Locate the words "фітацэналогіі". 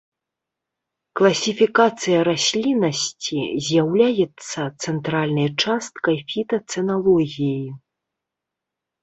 6.35-7.55